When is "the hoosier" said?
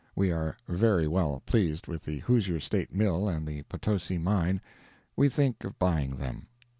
2.05-2.59